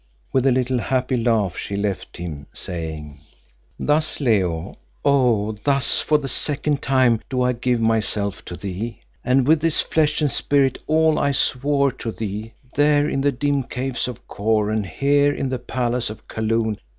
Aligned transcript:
With 0.33 0.47
a 0.47 0.51
little 0.51 0.79
happy 0.79 1.15
laugh 1.15 1.55
she 1.55 1.75
left 1.77 2.17
him, 2.17 2.47
saying, 2.53 3.19
"Thus, 3.79 4.19
Leo 4.19 4.63
Vincey, 4.63 4.79
oh! 5.05 5.51
thus 5.63 5.99
for 6.01 6.17
the 6.17 6.27
second 6.27 6.81
time 6.81 7.21
do 7.29 7.43
I 7.43 7.51
give 7.53 7.79
myself 7.79 8.43
to 8.45 8.55
thee, 8.55 8.99
and 9.23 9.47
with 9.47 9.61
this 9.61 9.79
flesh 9.81 10.19
and 10.19 10.31
spirit 10.31 10.79
all 10.87 11.19
I 11.19 11.33
swore 11.33 11.91
to 11.91 12.11
thee, 12.11 12.53
there 12.73 13.07
in 13.07 13.21
the 13.21 13.31
dim 13.31 13.61
Caves 13.61 14.07
of 14.07 14.27
Kôr 14.27 14.73
and 14.73 14.87
here 14.87 15.31
in 15.35 15.49
the 15.49 15.59
palace 15.59 16.09
of 16.09 16.27
Kaloon. 16.27 16.77